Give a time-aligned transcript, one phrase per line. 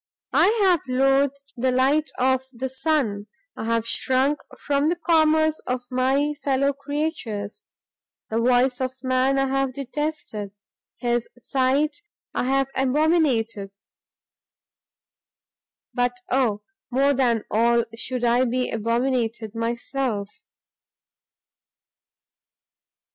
[0.33, 5.83] I have loathed the light of the sun, I have shrunk from the commerce of
[5.91, 7.67] my fellow creatures;
[8.31, 10.53] the voice of man I have detested,
[10.97, 12.01] his sight
[12.33, 13.75] I have abominated!
[15.93, 20.31] but oh, more than all should I be abominated myself!